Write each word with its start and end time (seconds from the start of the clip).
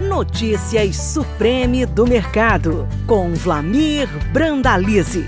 Notícias 0.00 0.96
Supreme 0.96 1.84
do 1.84 2.06
Mercado, 2.06 2.88
com 3.06 3.34
Vlamir 3.34 4.08
Brandalize. 4.32 5.26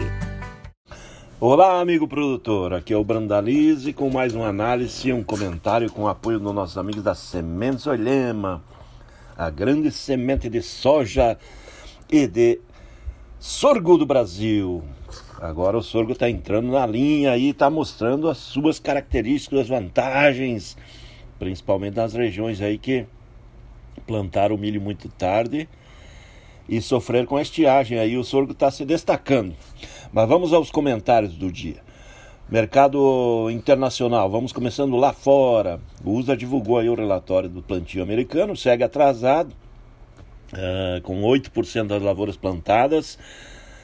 Olá, 1.39 1.79
amigo 1.79 2.09
produtor. 2.09 2.73
Aqui 2.73 2.95
é 2.95 2.97
o 2.97 3.05
Brandalize 3.05 3.93
com 3.93 4.09
mais 4.09 4.35
uma 4.35 4.47
análise 4.47 5.11
e 5.11 5.13
um 5.13 5.23
comentário 5.23 5.93
com 5.93 6.05
o 6.05 6.09
apoio 6.09 6.41
dos 6.41 6.55
nossos 6.55 6.79
amigos 6.79 7.03
da 7.03 7.15
Sementes 7.15 7.87
Olhema, 7.87 8.65
a 9.37 9.51
grande 9.51 9.91
semente 9.91 10.49
de 10.49 10.63
soja 10.63 11.37
e 12.11 12.27
de 12.27 12.59
sorgo 13.39 13.99
do 13.99 14.07
Brasil. 14.07 14.83
Agora 15.39 15.77
o 15.77 15.83
sorgo 15.83 16.13
está 16.13 16.31
entrando 16.31 16.73
na 16.73 16.87
linha 16.87 17.37
e 17.37 17.51
está 17.51 17.69
mostrando 17.69 18.27
as 18.27 18.39
suas 18.39 18.79
características, 18.79 19.61
as 19.61 19.69
vantagens, 19.69 20.79
principalmente 21.39 21.97
nas 21.97 22.15
regiões 22.15 22.63
aí 22.63 22.79
que 22.79 23.07
plantaram 24.07 24.55
o 24.55 24.59
milho 24.59 24.81
muito 24.81 25.09
tarde 25.09 25.69
e 26.69 26.81
sofreram 26.81 27.27
com 27.27 27.37
a 27.37 27.43
estiagem. 27.43 27.99
Aí 27.99 28.17
o 28.17 28.25
sorgo 28.25 28.53
está 28.53 28.71
se 28.71 28.85
destacando. 28.85 29.55
Mas 30.13 30.29
vamos 30.29 30.53
aos 30.53 30.71
comentários 30.71 31.35
do 31.35 31.51
dia. 31.51 31.83
Mercado 32.49 33.49
internacional, 33.51 34.29
vamos 34.29 34.53
começando 34.53 34.97
lá 34.97 35.13
fora. 35.13 35.81
O 36.05 36.13
USA 36.13 36.37
divulgou 36.37 36.79
aí 36.79 36.89
o 36.89 36.95
relatório 36.95 37.49
do 37.49 37.63
plantio 37.63 38.03
americano, 38.03 38.55
segue 38.55 38.85
atrasado, 38.85 39.55
uh, 40.53 41.01
com 41.03 41.23
8% 41.23 41.87
das 41.87 42.03
lavouras 42.03 42.37
plantadas. 42.37 43.19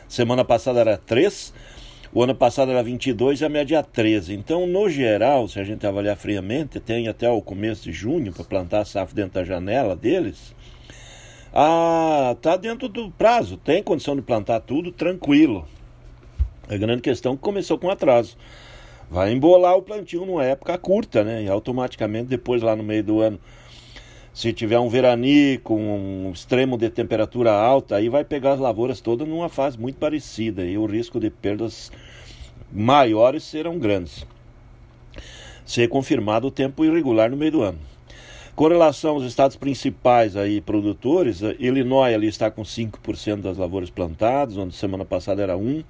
Semana 0.06 0.44
passada 0.44 0.80
era 0.80 0.98
3%, 0.98 1.52
o 2.12 2.22
ano 2.22 2.34
passado 2.34 2.70
era 2.70 2.82
22 2.82 3.40
e 3.40 3.44
a 3.44 3.48
média 3.48 3.82
13. 3.82 4.34
Então, 4.34 4.66
no 4.66 4.88
geral, 4.88 5.46
se 5.48 5.60
a 5.60 5.64
gente 5.64 5.86
avaliar 5.86 6.16
friamente, 6.16 6.80
tem 6.80 7.08
até 7.08 7.28
o 7.28 7.42
começo 7.42 7.84
de 7.84 7.92
junho 7.92 8.32
para 8.32 8.44
plantar 8.44 8.80
a 8.80 8.84
safra 8.84 9.14
dentro 9.14 9.34
da 9.34 9.44
janela 9.44 9.94
deles. 9.94 10.54
Ah, 11.52 12.36
tá 12.40 12.56
dentro 12.56 12.88
do 12.88 13.10
prazo, 13.10 13.56
tem 13.56 13.82
condição 13.82 14.16
de 14.16 14.22
plantar 14.22 14.60
tudo 14.60 14.92
tranquilo. 14.92 15.66
A 16.68 16.76
grande 16.76 17.02
questão 17.02 17.32
é 17.32 17.36
que 17.36 17.42
começou 17.42 17.78
com 17.78 17.90
atraso. 17.90 18.36
Vai 19.10 19.32
embolar 19.32 19.74
o 19.74 19.82
plantio 19.82 20.26
numa 20.26 20.44
época 20.44 20.76
curta, 20.76 21.24
né? 21.24 21.42
E 21.42 21.48
automaticamente 21.48 22.26
depois 22.26 22.62
lá 22.62 22.76
no 22.76 22.82
meio 22.82 23.02
do 23.02 23.20
ano, 23.20 23.40
se 24.38 24.52
tiver 24.52 24.78
um 24.78 24.88
veranico, 24.88 25.74
um 25.74 26.30
extremo 26.32 26.78
de 26.78 26.88
temperatura 26.88 27.50
alta, 27.50 27.96
aí 27.96 28.08
vai 28.08 28.24
pegar 28.24 28.52
as 28.52 28.60
lavouras 28.60 29.00
todas 29.00 29.26
numa 29.26 29.48
fase 29.48 29.76
muito 29.76 29.98
parecida 29.98 30.64
e 30.64 30.78
o 30.78 30.86
risco 30.86 31.18
de 31.18 31.28
perdas 31.28 31.90
maiores 32.72 33.42
serão 33.42 33.80
grandes. 33.80 34.24
Se 35.66 35.88
confirmado 35.88 36.46
o 36.46 36.50
tempo 36.52 36.84
irregular 36.84 37.28
no 37.28 37.36
meio 37.36 37.50
do 37.50 37.62
ano. 37.62 37.80
Com 38.54 38.68
relação 38.68 39.16
aos 39.16 39.24
estados 39.24 39.56
principais 39.56 40.36
aí 40.36 40.60
produtores, 40.60 41.40
Illinois 41.58 42.14
ali 42.14 42.28
está 42.28 42.48
com 42.48 42.62
5% 42.62 43.40
das 43.40 43.58
lavouras 43.58 43.90
plantadas, 43.90 44.56
onde 44.56 44.72
semana 44.76 45.04
passada 45.04 45.42
era 45.42 45.56
1. 45.56 45.82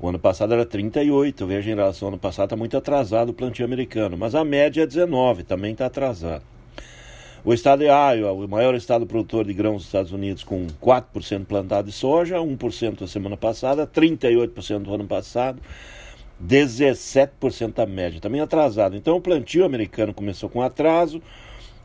O 0.00 0.08
ano 0.08 0.18
passado 0.18 0.54
era 0.54 0.64
38, 0.64 1.46
veja 1.46 1.70
em 1.70 1.74
relação 1.74 2.08
ao 2.08 2.14
ano 2.14 2.18
passado 2.18 2.46
está 2.46 2.56
muito 2.56 2.74
atrasado 2.74 3.28
o 3.28 3.34
plantio 3.34 3.66
americano, 3.66 4.16
mas 4.16 4.34
a 4.34 4.42
média 4.42 4.82
é 4.82 4.86
19, 4.86 5.42
também 5.42 5.72
está 5.72 5.84
atrasado. 5.84 6.55
O 7.46 7.54
estado 7.54 7.78
de 7.78 7.84
Iowa, 7.84 8.32
o 8.32 8.48
maior 8.48 8.74
estado 8.74 9.06
produtor 9.06 9.44
de 9.44 9.54
grãos 9.54 9.76
dos 9.76 9.86
Estados 9.86 10.10
Unidos, 10.10 10.42
com 10.42 10.66
4% 10.82 11.46
plantado 11.46 11.86
de 11.86 11.94
soja, 11.94 12.38
1% 12.38 13.02
a 13.02 13.06
semana 13.06 13.36
passada, 13.36 13.86
38% 13.86 14.80
do 14.80 14.92
ano 14.92 15.06
passado, 15.06 15.62
17% 16.44 17.78
a 17.78 17.86
média, 17.86 18.20
também 18.20 18.40
atrasado. 18.40 18.96
Então 18.96 19.16
o 19.16 19.20
plantio 19.20 19.64
americano 19.64 20.12
começou 20.12 20.48
com 20.48 20.60
atraso, 20.60 21.22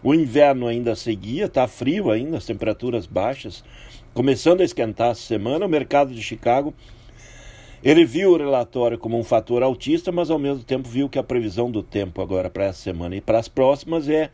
o 0.02 0.16
inverno 0.16 0.66
ainda 0.66 0.96
seguia, 0.96 1.46
está 1.46 1.68
frio 1.68 2.10
ainda, 2.10 2.38
as 2.38 2.46
temperaturas 2.48 3.06
baixas, 3.06 3.64
começando 4.16 4.62
a 4.62 4.66
esquentar 4.66 5.12
essa 5.12 5.22
semana. 5.22 5.68
O 5.68 5.70
mercado 5.70 6.12
de 6.12 6.24
Chicago, 6.24 6.74
ele 7.84 8.04
viu 8.04 8.32
o 8.32 8.38
relatório 8.38 8.98
como 8.98 9.16
um 9.16 9.24
fator 9.24 9.62
altista, 9.62 10.12
mas 10.12 10.32
ao 10.32 10.40
mesmo 10.40 10.64
tempo 10.64 10.90
viu 10.90 11.08
que 11.08 11.20
a 11.20 11.24
previsão 11.24 11.70
do 11.70 11.84
tempo 11.84 12.20
agora 12.20 12.50
para 12.50 12.64
essa 12.64 12.82
semana 12.82 13.16
e 13.16 13.22
para 13.22 13.38
as 13.38 13.48
próximas 13.48 14.10
é 14.10 14.32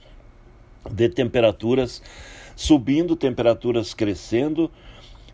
de 0.91 1.09
temperaturas 1.09 2.01
subindo, 2.55 3.15
temperaturas 3.15 3.93
crescendo, 3.93 4.71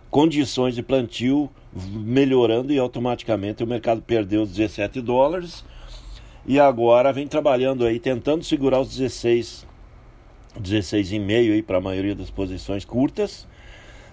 condições 0.10 0.76
de 0.76 0.84
plantio 0.84 1.50
melhorando 1.74 2.72
e 2.72 2.78
automaticamente 2.78 3.64
o 3.64 3.68
mercado 3.68 4.02
perdeu 4.02 4.44
os 4.44 4.52
17 4.52 5.02
dólares 5.02 5.64
e 6.46 6.60
agora 6.60 7.12
vem 7.12 7.28
trabalhando 7.28 7.86
aí, 7.86 8.00
tentando 8.00 8.44
segurar 8.44 8.82
os 8.82 8.96
16 8.96 9.66
16,5 10.60 11.54
aí 11.54 11.64
para 11.64 11.78
a 11.78 11.82
maioria 11.82 12.14
das 12.14 12.30
posições 12.30 12.86
curtas, 12.86 13.48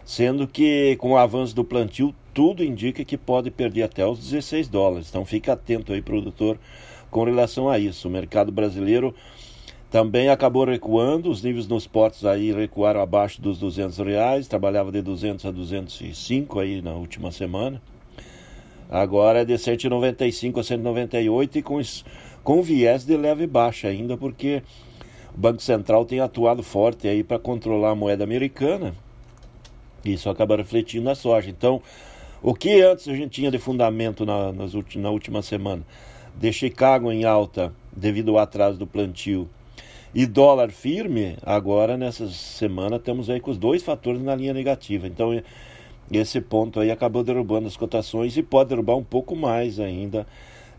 sendo 0.04 0.46
que 0.46 0.96
com 0.96 1.12
o 1.12 1.18
avanço 1.18 1.54
do 1.54 1.64
plantio 1.64 2.14
tudo 2.32 2.64
indica 2.64 3.04
que 3.04 3.18
pode 3.18 3.50
perder 3.50 3.82
até 3.82 4.06
os 4.06 4.18
16 4.20 4.68
dólares. 4.68 5.08
Então 5.10 5.24
fica 5.24 5.52
atento 5.52 5.92
aí, 5.92 6.00
produtor, 6.00 6.58
com 7.10 7.24
relação 7.24 7.68
a 7.68 7.78
isso. 7.78 8.08
O 8.08 8.10
mercado 8.10 8.50
brasileiro 8.50 9.14
também 9.90 10.28
acabou 10.28 10.64
recuando, 10.64 11.28
os 11.28 11.42
níveis 11.42 11.66
nos 11.66 11.84
portos 11.84 12.24
aí 12.24 12.52
recuaram 12.52 13.00
abaixo 13.00 13.42
dos 13.42 13.58
200 13.58 13.98
reais, 13.98 14.46
trabalhava 14.46 14.92
de 14.92 15.02
200 15.02 15.44
a 15.44 15.50
205 15.50 16.60
aí 16.60 16.80
na 16.80 16.92
última 16.92 17.32
semana. 17.32 17.82
Agora 18.88 19.40
é 19.40 19.44
de 19.44 19.58
195 19.58 20.60
a 20.60 20.64
198 20.64 21.58
e 21.58 21.62
com, 21.62 21.80
com 22.44 22.62
viés 22.62 23.04
de 23.04 23.16
leve 23.16 23.48
baixa 23.48 23.88
ainda, 23.88 24.16
porque 24.16 24.62
o 25.34 25.38
Banco 25.38 25.60
Central 25.60 26.04
tem 26.04 26.20
atuado 26.20 26.62
forte 26.62 27.08
aí 27.08 27.24
para 27.24 27.40
controlar 27.40 27.90
a 27.90 27.94
moeda 27.96 28.22
americana. 28.22 28.94
Isso 30.04 30.30
acaba 30.30 30.56
refletindo 30.56 31.04
na 31.04 31.16
soja. 31.16 31.50
Então, 31.50 31.82
o 32.40 32.54
que 32.54 32.80
antes 32.80 33.08
a 33.08 33.14
gente 33.14 33.30
tinha 33.30 33.50
de 33.50 33.58
fundamento 33.58 34.24
na, 34.24 34.52
nas, 34.52 34.72
na 34.94 35.10
última 35.10 35.42
semana? 35.42 35.82
De 36.36 36.52
Chicago 36.52 37.10
em 37.10 37.24
alta 37.24 37.72
devido 37.92 38.30
ao 38.30 38.38
atraso 38.38 38.78
do 38.78 38.86
plantio 38.86 39.48
e 40.14 40.26
dólar 40.26 40.70
firme, 40.70 41.36
agora 41.42 41.96
nessa 41.96 42.28
semana 42.28 42.96
estamos 42.96 43.30
aí 43.30 43.40
com 43.40 43.50
os 43.50 43.58
dois 43.58 43.82
fatores 43.82 44.20
na 44.22 44.34
linha 44.34 44.52
negativa. 44.52 45.06
Então, 45.06 45.40
esse 46.10 46.40
ponto 46.40 46.80
aí 46.80 46.90
acabou 46.90 47.22
derrubando 47.22 47.68
as 47.68 47.76
cotações 47.76 48.36
e 48.36 48.42
pode 48.42 48.70
derrubar 48.70 48.96
um 48.96 49.04
pouco 49.04 49.36
mais 49.36 49.78
ainda 49.78 50.26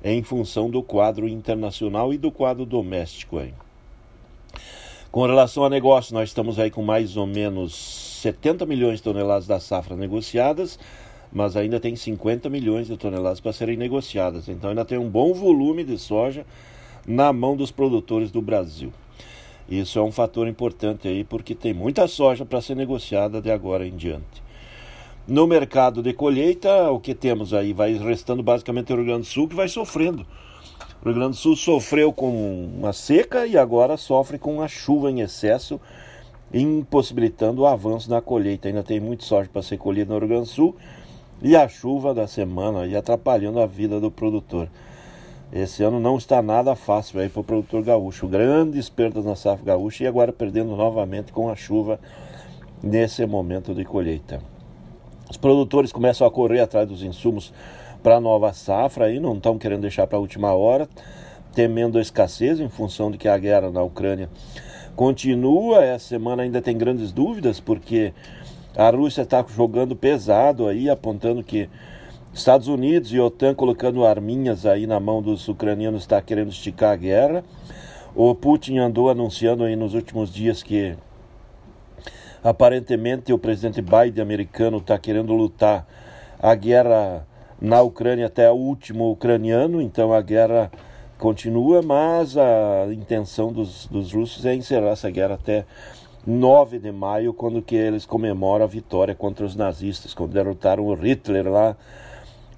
em 0.03 0.21
função 0.21 0.69
do 0.69 0.83
quadro 0.83 1.27
internacional 1.27 2.13
e 2.13 2.17
do 2.17 2.31
quadro 2.31 2.65
doméstico 2.65 3.37
aí. 3.37 3.53
Com 5.09 5.25
relação 5.25 5.63
a 5.63 5.69
negócio, 5.69 6.13
nós 6.13 6.29
estamos 6.29 6.59
aí 6.59 6.69
com 6.69 6.81
mais 6.81 7.15
ou 7.15 7.27
menos 7.27 8.19
70 8.21 8.65
milhões 8.65 8.97
de 8.97 9.03
toneladas 9.03 9.47
da 9.47 9.59
safra 9.59 9.95
negociadas, 9.95 10.77
mas 11.31 11.55
ainda 11.55 11.79
tem 11.79 11.95
50 11.95 12.49
milhões 12.49 12.87
de 12.87 12.97
toneladas 12.97 13.39
para 13.39 13.53
serem 13.53 13.77
negociadas. 13.77 14.49
Então 14.49 14.69
ainda 14.69 14.83
tem 14.83 14.97
um 14.97 15.09
bom 15.09 15.33
volume 15.33 15.83
de 15.83 15.97
soja 15.97 16.45
na 17.05 17.31
mão 17.31 17.55
dos 17.55 17.71
produtores 17.71 18.31
do 18.31 18.41
Brasil. 18.41 18.91
Isso 19.71 19.97
é 19.97 20.01
um 20.03 20.11
fator 20.11 20.47
importante 20.47 21.07
aí, 21.07 21.23
porque 21.23 21.55
tem 21.55 21.73
muita 21.73 22.07
soja 22.07 22.45
para 22.45 22.61
ser 22.61 22.75
negociada 22.75 23.41
de 23.41 23.49
agora 23.49 23.87
em 23.87 23.95
diante. 23.95 24.43
No 25.27 25.47
mercado 25.47 26.03
de 26.03 26.13
colheita, 26.13 26.91
o 26.91 26.99
que 26.99 27.15
temos 27.15 27.53
aí? 27.53 27.73
Vai 27.73 27.93
restando 27.93 28.43
basicamente 28.43 28.93
o 28.93 28.95
Rio 28.97 29.05
Grande 29.05 29.21
do 29.21 29.27
Sul, 29.27 29.47
que 29.47 29.55
vai 29.55 29.67
sofrendo 29.67 30.25
o 31.01 31.05
Rio 31.05 31.15
Grande 31.15 31.31
do 31.31 31.37
Sul 31.37 31.55
sofreu 31.55 32.13
com 32.13 32.69
uma 32.77 32.93
seca 32.93 33.47
e 33.47 33.57
agora 33.57 33.97
sofre 33.97 34.37
com 34.37 34.53
uma 34.53 34.67
chuva 34.67 35.09
em 35.09 35.21
excesso, 35.21 35.81
impossibilitando 36.53 37.63
o 37.63 37.65
avanço 37.65 38.07
da 38.07 38.21
colheita. 38.21 38.67
Ainda 38.67 38.83
tem 38.83 38.99
muito 38.99 39.23
sorte 39.23 39.49
para 39.49 39.63
ser 39.63 39.79
colhido 39.79 40.13
no 40.13 40.19
Rio 40.19 40.27
Grande 40.27 40.43
do 40.43 40.53
Sul 40.53 40.75
e 41.41 41.55
a 41.55 41.67
chuva 41.67 42.13
da 42.13 42.27
semana 42.27 42.85
e 42.85 42.95
atrapalhando 42.95 43.59
a 43.59 43.65
vida 43.65 43.99
do 43.99 44.11
produtor. 44.11 44.69
Esse 45.53 45.83
ano 45.83 45.99
não 45.99 46.17
está 46.17 46.41
nada 46.41 46.75
fácil 46.75 47.19
aí 47.19 47.27
para 47.27 47.41
o 47.41 47.43
produtor 47.43 47.83
gaúcho. 47.83 48.25
Grandes 48.25 48.87
perdas 48.87 49.25
na 49.25 49.35
safra 49.35 49.65
gaúcha 49.65 50.05
e 50.05 50.07
agora 50.07 50.31
perdendo 50.31 50.75
novamente 50.77 51.33
com 51.33 51.49
a 51.49 51.55
chuva 51.57 51.99
nesse 52.81 53.25
momento 53.25 53.75
de 53.75 53.83
colheita. 53.83 54.39
Os 55.29 55.35
produtores 55.35 55.91
começam 55.91 56.25
a 56.25 56.31
correr 56.31 56.61
atrás 56.61 56.87
dos 56.87 57.03
insumos 57.03 57.53
para 58.01 58.15
a 58.15 58.21
nova 58.21 58.53
safra 58.53 59.11
e 59.11 59.19
não 59.19 59.35
estão 59.35 59.57
querendo 59.57 59.81
deixar 59.81 60.07
para 60.07 60.17
a 60.17 60.21
última 60.21 60.53
hora, 60.53 60.87
temendo 61.53 61.97
a 61.97 62.01
escassez 62.01 62.59
em 62.61 62.69
função 62.69 63.11
de 63.11 63.17
que 63.17 63.27
a 63.27 63.37
guerra 63.37 63.69
na 63.69 63.83
Ucrânia 63.83 64.29
continua. 64.95 65.83
Essa 65.83 66.07
semana 66.07 66.43
ainda 66.43 66.61
tem 66.61 66.77
grandes 66.77 67.11
dúvidas, 67.11 67.59
porque 67.59 68.13
a 68.75 68.89
Rússia 68.89 69.23
está 69.23 69.45
jogando 69.53 69.97
pesado 69.97 70.65
aí, 70.65 70.89
apontando 70.89 71.43
que 71.43 71.69
Estados 72.33 72.69
Unidos 72.69 73.11
e 73.11 73.19
OTAN 73.19 73.53
colocando 73.53 74.05
arminhas 74.05 74.65
aí 74.65 74.87
na 74.87 75.01
mão 75.01 75.21
dos 75.21 75.49
ucranianos 75.49 76.03
está 76.03 76.21
querendo 76.21 76.49
esticar 76.49 76.93
a 76.93 76.95
guerra. 76.95 77.43
O 78.15 78.33
Putin 78.33 78.77
andou 78.77 79.09
anunciando 79.09 79.65
aí 79.65 79.75
nos 79.75 79.93
últimos 79.93 80.33
dias 80.33 80.63
que 80.63 80.95
aparentemente 82.41 83.33
o 83.33 83.37
presidente 83.37 83.81
Biden 83.81 84.23
americano 84.23 84.77
está 84.77 84.97
querendo 84.97 85.33
lutar 85.33 85.85
a 86.39 86.55
guerra 86.55 87.27
na 87.59 87.81
Ucrânia 87.81 88.27
até 88.27 88.49
o 88.49 88.55
último 88.55 89.11
ucraniano, 89.11 89.81
então 89.81 90.13
a 90.13 90.21
guerra 90.21 90.71
continua, 91.19 91.81
mas 91.81 92.37
a 92.37 92.87
intenção 92.91 93.51
dos, 93.51 93.85
dos 93.87 94.13
russos 94.13 94.45
é 94.45 94.55
encerrar 94.55 94.91
essa 94.91 95.11
guerra 95.11 95.35
até 95.35 95.65
9 96.25 96.79
de 96.79 96.91
maio, 96.91 97.33
quando 97.33 97.61
que 97.61 97.75
eles 97.75 98.05
comemoram 98.05 98.63
a 98.63 98.67
vitória 98.67 99.13
contra 99.13 99.45
os 99.45 99.55
nazistas, 99.55 100.13
quando 100.13 100.31
derrotaram 100.31 100.87
o 100.87 100.93
Hitler 100.95 101.47
lá 101.47 101.75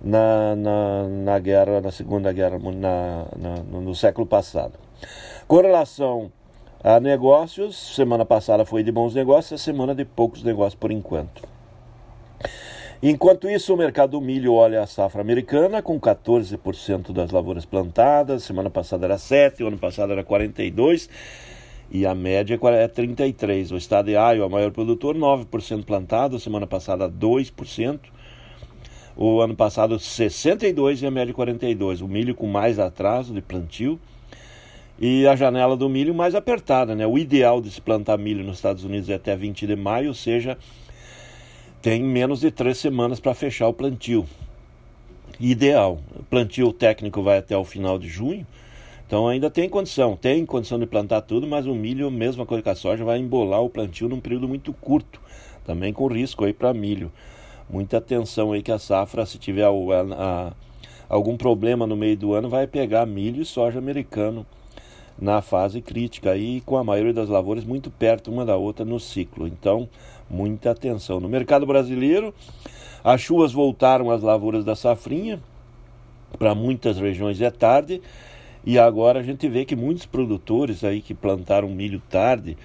na, 0.03 0.55
na, 0.55 1.07
na 1.07 1.39
guerra, 1.39 1.79
na 1.79 1.91
Segunda 1.91 2.31
Guerra, 2.33 2.59
na, 2.59 3.25
na, 3.38 3.55
no 3.63 3.95
século 3.95 4.27
passado. 4.27 4.73
Com 5.47 5.61
relação 5.61 6.31
a 6.83 7.00
negócios, 7.00 7.95
semana 7.95 8.25
passada 8.25 8.65
foi 8.65 8.83
de 8.83 8.91
bons 8.91 9.15
negócios, 9.15 9.61
a 9.61 9.63
semana 9.63 9.95
de 9.95 10.03
poucos 10.03 10.44
negócios 10.44 10.75
por 10.75 10.91
enquanto. 10.91 11.41
Enquanto 13.01 13.50
isso, 13.50 13.73
o 13.73 13.77
mercado 13.77 14.11
do 14.11 14.21
milho 14.21 14.53
olha 14.53 14.81
a 14.81 14.88
safra 14.88 15.21
americana 15.21 15.81
com 15.81 16.00
14% 16.00 17.11
das 17.11 17.31
lavouras 17.31 17.65
plantadas, 17.65 18.44
semana 18.44 18.69
passada 18.69 19.05
era 19.05 19.17
7, 19.17 19.63
o 19.63 19.67
ano 19.67 19.77
passado 19.77 20.13
era 20.13 20.23
42 20.23 21.09
e 21.91 22.05
a 22.05 22.15
média 22.15 22.57
é 22.61 22.88
33. 22.88 23.71
O 23.71 23.77
estado 23.77 24.05
de 24.05 24.13
Iowa, 24.13 24.50
maior 24.50 24.71
produtor, 24.71 25.15
9% 25.15 25.83
plantado, 25.85 26.39
semana 26.39 26.65
passada 26.65 27.09
2%. 27.09 28.00
O 29.15 29.42
ano 29.42 29.56
passado 29.56 30.00
62 30.00 31.01
e 31.01 31.06
a 31.06 31.12
média 31.12 31.33
42. 31.33 32.01
O 32.01 32.07
milho 32.07 32.33
com 32.33 32.48
mais 32.48 32.80
atraso 32.80 33.33
de 33.33 33.42
plantio 33.42 34.00
e 35.00 35.27
a 35.27 35.36
janela 35.36 35.77
do 35.77 35.88
milho 35.88 36.15
mais 36.15 36.33
apertada, 36.33 36.95
né? 36.95 37.06
O 37.06 37.18
ideal 37.18 37.62
de 37.62 37.69
se 37.69 37.80
plantar 37.80 38.18
milho 38.18 38.44
nos 38.44 38.57
Estados 38.57 38.83
Unidos 38.83 39.10
é 39.10 39.13
até 39.13 39.36
20 39.36 39.68
de 39.68 39.75
maio, 39.75 40.10
ou 40.10 40.13
seja, 40.13 40.57
tem 41.81 42.01
menos 42.01 42.39
de 42.39 42.50
três 42.50 42.77
semanas 42.77 43.19
para 43.19 43.33
fechar 43.36 43.68
o 43.68 43.74
plantio. 43.74 44.25
Ideal. 45.39 46.00
O 46.15 46.24
plantio 46.24 46.71
técnico 46.74 47.21
vai 47.21 47.38
até 47.38 47.56
o 47.56 47.63
final 47.63 48.00
de 48.00 48.07
junho. 48.07 48.48
Então 49.06 49.27
ainda 49.27 49.50
tem 49.50 49.69
condição, 49.69 50.15
tem 50.15 50.44
condição 50.44 50.80
de 50.80 50.88
plantar 50.88 51.21
tudo, 51.21 51.45
mas 51.45 51.68
o 51.68 51.75
milho, 51.75 52.10
mesma 52.10 52.48
coisa 52.48 52.63
que 52.63 52.69
a 52.69 52.75
soja, 52.75 53.04
vai 53.04 53.19
embolar 53.19 53.62
o 53.62 53.69
plantio 53.69 54.10
num 54.10 54.19
período 54.19 54.48
muito 54.48 54.74
curto, 54.74 55.21
também 55.63 55.94
com 55.94 56.07
risco 56.07 56.45
aí 56.45 56.54
para 56.54 56.74
milho. 56.74 57.12
Muita 57.69 57.98
atenção 57.98 58.51
aí 58.51 58.62
que 58.62 58.71
a 58.71 58.80
safra, 58.80 59.25
se 59.25 59.38
tiver 59.38 59.65
a, 59.65 59.69
a, 59.69 60.51
algum 61.10 61.38
problema 61.38 61.88
no 61.88 61.95
meio 61.95 62.18
do 62.18 62.33
ano, 62.33 62.50
vai 62.50 62.68
pegar 62.68 63.06
milho 63.06 63.42
e 63.42 63.45
soja 63.45 63.80
americano 63.80 64.45
na 65.18 65.42
fase 65.42 65.81
crítica 65.81 66.31
aí, 66.31 66.62
com 66.62 66.77
a 66.77 66.83
maioria 66.83 67.13
das 67.13 67.30
lavouras 67.30 67.63
muito 67.63 67.89
perto 67.89 68.31
uma 68.31 68.45
da 68.45 68.57
outra 68.57 68.83
no 68.83 69.00
ciclo. 69.00 69.48
Então, 69.48 69.88
muita 70.30 70.71
atenção. 70.71 71.19
No 71.19 71.30
mercado 71.30 71.65
brasileiro, 71.65 72.33
as 73.04 73.21
chuvas 73.21 73.51
voltaram 73.51 74.12
às 74.12 74.21
lavouras 74.21 74.65
da 74.65 74.75
safrinha, 74.75 75.39
para 76.38 76.56
muitas 76.56 76.98
regiões 76.98 77.39
é 77.42 77.51
tarde, 77.51 78.01
e 78.65 78.80
agora 78.80 79.19
a 79.19 79.24
gente 79.24 79.48
vê 79.48 79.65
que 79.65 79.75
muitos 79.75 80.06
produtores 80.06 80.83
aí 80.83 81.01
que 81.01 81.13
plantaram 81.13 81.69
milho 81.69 82.01
tarde, 82.10 82.57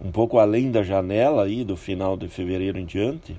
um 0.00 0.10
pouco 0.10 0.38
além 0.38 0.70
da 0.70 0.82
janela 0.82 1.44
aí 1.44 1.62
do 1.62 1.76
final 1.76 2.16
de 2.16 2.26
fevereiro 2.26 2.78
em 2.78 2.84
diante, 2.84 3.36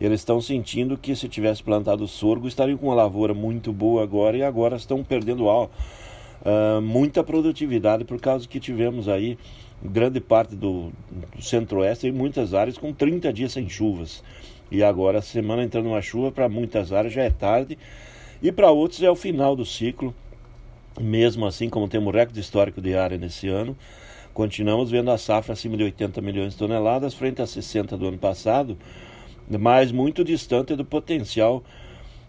eles 0.00 0.20
estão 0.20 0.40
sentindo 0.40 0.96
que 0.96 1.14
se 1.14 1.28
tivesse 1.28 1.62
plantado 1.62 2.08
sorgo 2.08 2.48
estariam 2.48 2.78
com 2.78 2.86
uma 2.86 2.94
lavoura 2.94 3.34
muito 3.34 3.72
boa 3.72 4.02
agora 4.02 4.36
e 4.36 4.42
agora 4.42 4.76
estão 4.76 5.04
perdendo 5.04 5.46
uh, 5.46 6.80
muita 6.80 7.22
produtividade 7.22 8.04
por 8.04 8.18
causa 8.18 8.48
que 8.48 8.58
tivemos 8.58 9.08
aí 9.08 9.36
grande 9.82 10.20
parte 10.20 10.54
do, 10.54 10.90
do 11.10 11.42
centro-oeste 11.42 12.06
e 12.06 12.12
muitas 12.12 12.54
áreas 12.54 12.78
com 12.78 12.92
30 12.92 13.32
dias 13.32 13.52
sem 13.52 13.68
chuvas. 13.68 14.22
E 14.70 14.82
agora 14.82 15.18
a 15.18 15.22
semana 15.22 15.64
entrando 15.64 15.86
uma 15.86 16.00
chuva 16.00 16.30
para 16.30 16.48
muitas 16.48 16.92
áreas 16.92 17.12
já 17.12 17.22
é 17.22 17.30
tarde 17.30 17.76
e 18.42 18.52
para 18.52 18.70
outros 18.70 19.02
é 19.02 19.10
o 19.10 19.16
final 19.16 19.56
do 19.56 19.64
ciclo. 19.64 20.14
Mesmo 21.00 21.46
assim, 21.46 21.68
como 21.68 21.88
temos 21.88 22.12
recorde 22.12 22.40
histórico 22.40 22.80
de 22.80 22.94
área 22.94 23.16
nesse 23.16 23.48
ano, 23.48 23.76
continuamos 24.34 24.90
vendo 24.90 25.10
a 25.10 25.18
safra 25.18 25.52
acima 25.52 25.76
de 25.76 25.84
80 25.84 26.20
milhões 26.20 26.52
de 26.52 26.58
toneladas 26.58 27.14
frente 27.14 27.40
a 27.40 27.46
60 27.46 27.96
do 27.96 28.08
ano 28.08 28.18
passado, 28.18 28.76
mas 29.58 29.90
muito 29.90 30.24
distante 30.24 30.76
do 30.76 30.84
potencial 30.84 31.62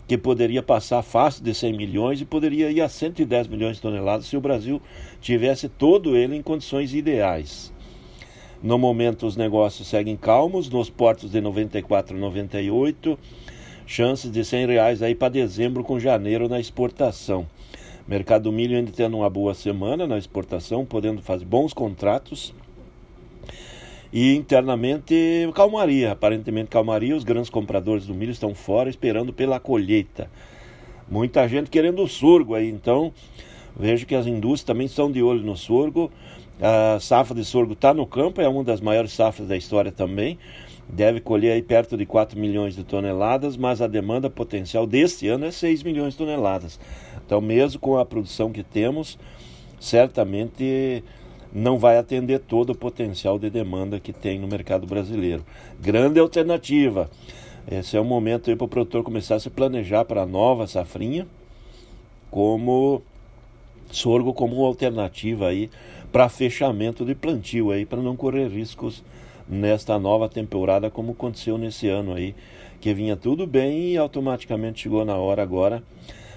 que 0.08 0.18
poderia 0.18 0.62
passar 0.62 1.02
fácil 1.02 1.44
de 1.44 1.54
100 1.54 1.74
milhões 1.74 2.22
e 2.22 2.26
poderia 2.26 2.70
ir 2.70 2.82
a 2.82 2.90
110 2.90 3.48
milhões 3.48 3.78
de 3.78 3.82
toneladas 3.82 4.26
se 4.26 4.36
o 4.36 4.42
Brasil 4.42 4.82
tivesse 5.22 5.70
todo 5.70 6.18
ele 6.18 6.36
em 6.36 6.42
condições 6.42 6.94
ideais. 6.94 7.72
No 8.62 8.78
momento, 8.78 9.26
os 9.26 9.38
negócios 9.38 9.88
seguem 9.88 10.18
calmos, 10.18 10.70
nos 10.70 10.90
portos 10.90 11.32
de 11.32 11.42
94 11.42 12.16
e 12.16 12.20
98, 12.20 13.18
chances 13.88 14.30
de 14.30 14.44
100 14.44 14.68
reais 14.68 15.02
aí 15.02 15.16
para 15.16 15.30
dezembro 15.30 15.84
com 15.84 16.00
janeiro 16.00 16.50
na 16.50 16.60
exportação. 16.60 17.48
Mercado 18.08 18.44
do 18.44 18.52
milho 18.52 18.76
ainda 18.76 18.92
tendo 18.92 19.18
uma 19.18 19.30
boa 19.30 19.54
semana 19.54 20.06
na 20.06 20.18
exportação, 20.18 20.86
podendo 20.86 21.22
fazer 21.22 21.46
bons 21.46 21.74
contratos 21.74 22.54
e 24.12 24.36
internamente, 24.36 25.50
calmaria. 25.54 26.12
Aparentemente, 26.12 26.70
calmaria. 26.70 27.16
Os 27.16 27.24
grandes 27.24 27.50
compradores 27.50 28.06
do 28.06 28.14
milho 28.14 28.32
estão 28.32 28.54
fora 28.54 28.90
esperando 28.90 29.32
pela 29.32 29.60
colheita. 29.60 30.30
Muita 31.10 31.48
gente 31.48 31.70
querendo 31.70 32.04
o 32.04 32.08
sorgo 32.08 32.56
aí. 32.56 32.70
Então, 32.70 33.14
vejo 33.78 34.06
que 34.06 34.16
as 34.16 34.28
indústrias 34.28 34.64
também 34.64 34.86
estão 34.86 35.12
de 35.12 35.22
olho 35.22 35.44
no 35.44 35.56
sorgo. 35.56 36.12
A 36.62 37.00
safra 37.00 37.34
de 37.34 37.44
sorgo 37.44 37.74
está 37.74 37.94
no 37.94 38.06
campo, 38.06 38.40
é 38.40 38.48
uma 38.48 38.64
das 38.64 38.80
maiores 38.80 39.14
safras 39.14 39.48
da 39.48 39.58
história 39.58 39.92
também. 39.92 40.38
Deve 40.88 41.20
colher 41.20 41.54
aí 41.54 41.62
perto 41.62 41.98
de 41.98 42.06
4 42.06 42.38
milhões 42.38 42.76
de 42.76 42.84
toneladas, 42.84 43.58
mas 43.58 43.82
a 43.82 43.88
demanda 43.88 44.30
potencial 44.30 44.86
deste 44.86 45.28
ano 45.28 45.46
é 45.46 45.52
6 45.52 45.84
milhões 45.84 46.14
de 46.14 46.18
toneladas. 46.18 46.80
Então, 47.26 47.40
mesmo 47.40 47.80
com 47.80 47.98
a 47.98 48.06
produção 48.06 48.52
que 48.52 48.62
temos, 48.62 49.18
certamente 49.80 51.04
não 51.54 51.78
vai 51.78 51.98
atender 51.98 52.40
todo 52.40 52.72
o 52.72 52.78
potencial 52.78 53.38
de 53.38 53.50
demanda 53.50 54.00
que 54.00 54.14
tem 54.14 54.40
no 54.40 54.48
mercado 54.48 54.88
brasileiro. 54.88 55.46
Grande 55.80 56.20
alternativa. 56.20 57.10
Esse 57.70 57.96
é 57.96 58.00
o 58.00 58.06
momento 58.06 58.56
para 58.56 58.66
o 58.66 58.68
produtor 58.68 59.04
começar 59.04 59.36
a 59.36 59.40
se 59.40 59.50
planejar 59.50 60.06
para 60.06 60.24
a 60.24 60.26
nova 60.26 60.66
safrinha, 60.66 61.28
como 62.30 63.02
sorgo 63.92 64.34
como 64.34 64.66
alternativa 64.66 65.48
aí 65.48 65.70
para 66.12 66.30
fechamento 66.30 67.06
de 67.06 67.14
plantio 67.14 67.72
aí 67.72 67.86
para 67.86 68.02
não 68.02 68.16
correr 68.16 68.48
riscos 68.48 69.04
nesta 69.48 70.00
nova 70.00 70.30
temporada 70.30 70.90
como 70.90 71.12
aconteceu 71.12 71.58
nesse 71.58 71.90
ano 71.90 72.14
aí 72.14 72.34
que 72.80 72.94
vinha 72.94 73.18
tudo 73.18 73.46
bem 73.46 73.92
e 73.92 73.98
automaticamente 73.98 74.84
chegou 74.84 75.04
na 75.04 75.18
hora 75.18 75.44
agora 75.44 75.84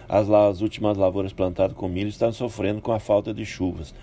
as, 0.09 0.31
as 0.31 0.61
últimas 0.61 0.97
lavouras 0.97 1.33
plantadas 1.33 1.77
com 1.77 1.89
milho 1.89 2.09
estão 2.09 2.33
sofrendo 2.33 2.81
com 2.81 2.93
a 2.93 2.99
falta 2.99 3.33
de 3.33 3.45
chuvas. 3.45 3.95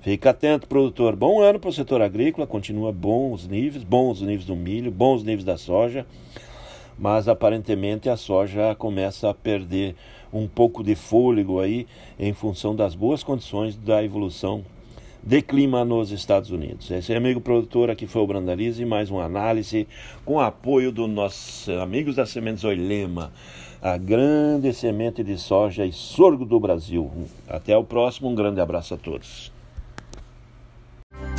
Fica 0.00 0.30
atento, 0.30 0.66
produtor. 0.66 1.16
Bom 1.16 1.40
ano 1.40 1.58
para 1.58 1.70
o 1.70 1.72
setor 1.72 2.02
agrícola, 2.02 2.46
continua 2.46 2.92
bons 2.92 3.48
níveis, 3.48 3.82
bons 3.82 4.20
níveis 4.20 4.44
do 4.44 4.54
milho, 4.54 4.90
bons 4.90 5.22
níveis 5.22 5.44
da 5.44 5.56
soja, 5.56 6.06
mas 6.98 7.26
aparentemente 7.26 8.10
a 8.10 8.16
soja 8.16 8.74
começa 8.74 9.30
a 9.30 9.34
perder 9.34 9.96
um 10.32 10.46
pouco 10.46 10.82
de 10.82 10.94
fôlego 10.94 11.60
aí 11.60 11.86
em 12.18 12.32
função 12.32 12.74
das 12.76 12.94
boas 12.94 13.22
condições 13.22 13.76
da 13.76 14.04
evolução 14.04 14.64
de 15.26 15.40
clima 15.40 15.86
nos 15.86 16.10
Estados 16.10 16.50
Unidos. 16.50 16.90
Esse 16.90 17.14
é 17.14 17.16
amigo 17.16 17.40
produtor 17.40 17.88
aqui 17.88 18.06
foi 18.06 18.20
o 18.20 18.26
Brandalize, 18.26 18.84
mais 18.84 19.10
uma 19.10 19.24
análise 19.24 19.88
com 20.22 20.38
apoio 20.38 20.92
dos 20.92 21.08
nossos 21.08 21.66
amigos 21.80 22.16
da 22.16 22.26
Sementes 22.26 22.62
Oilema, 22.62 23.32
a 23.80 23.96
grande 23.96 24.70
semente 24.74 25.24
de 25.24 25.38
soja 25.38 25.86
e 25.86 25.92
sorgo 25.92 26.44
do 26.44 26.60
Brasil. 26.60 27.10
Até 27.48 27.74
o 27.74 27.82
próximo, 27.82 28.28
um 28.28 28.34
grande 28.34 28.60
abraço 28.60 28.92
a 28.92 28.98
todos. 28.98 29.53